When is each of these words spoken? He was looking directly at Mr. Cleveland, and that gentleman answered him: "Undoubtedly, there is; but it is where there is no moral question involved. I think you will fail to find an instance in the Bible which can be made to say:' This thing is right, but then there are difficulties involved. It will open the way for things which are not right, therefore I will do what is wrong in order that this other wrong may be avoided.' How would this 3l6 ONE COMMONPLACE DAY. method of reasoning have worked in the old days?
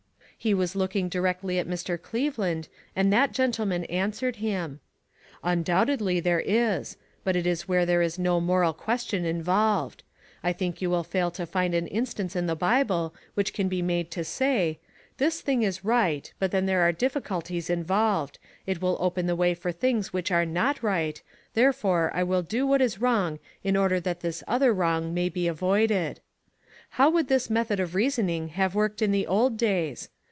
He 0.43 0.55
was 0.55 0.75
looking 0.75 1.07
directly 1.07 1.59
at 1.59 1.67
Mr. 1.67 2.01
Cleveland, 2.01 2.67
and 2.95 3.13
that 3.13 3.31
gentleman 3.31 3.85
answered 3.85 4.37
him: 4.37 4.79
"Undoubtedly, 5.43 6.19
there 6.19 6.39
is; 6.39 6.97
but 7.23 7.35
it 7.35 7.45
is 7.45 7.67
where 7.67 7.85
there 7.85 8.01
is 8.01 8.17
no 8.17 8.39
moral 8.41 8.73
question 8.73 9.23
involved. 9.23 10.01
I 10.43 10.51
think 10.51 10.81
you 10.81 10.89
will 10.89 11.03
fail 11.03 11.29
to 11.29 11.45
find 11.45 11.75
an 11.75 11.85
instance 11.85 12.35
in 12.35 12.47
the 12.47 12.55
Bible 12.55 13.13
which 13.35 13.53
can 13.53 13.67
be 13.67 13.83
made 13.83 14.09
to 14.09 14.23
say:' 14.23 14.79
This 15.19 15.41
thing 15.41 15.61
is 15.61 15.85
right, 15.85 16.33
but 16.39 16.49
then 16.49 16.65
there 16.65 16.81
are 16.81 16.91
difficulties 16.91 17.69
involved. 17.69 18.39
It 18.65 18.81
will 18.81 18.97
open 18.99 19.27
the 19.27 19.35
way 19.35 19.53
for 19.53 19.71
things 19.71 20.11
which 20.11 20.31
are 20.31 20.43
not 20.43 20.81
right, 20.81 21.21
therefore 21.53 22.09
I 22.15 22.23
will 22.23 22.41
do 22.41 22.65
what 22.65 22.81
is 22.81 22.99
wrong 22.99 23.37
in 23.63 23.77
order 23.77 23.99
that 23.99 24.21
this 24.21 24.43
other 24.47 24.73
wrong 24.73 25.13
may 25.13 25.29
be 25.29 25.47
avoided.' 25.47 26.19
How 26.97 27.11
would 27.11 27.27
this 27.27 27.43
3l6 27.45 27.49
ONE 27.51 27.55
COMMONPLACE 27.55 27.67
DAY. 27.67 27.73
method 27.75 27.79
of 27.79 27.93
reasoning 27.93 28.47
have 28.53 28.73
worked 28.73 29.03
in 29.03 29.11
the 29.11 29.27
old 29.27 29.55
days? 29.57 30.09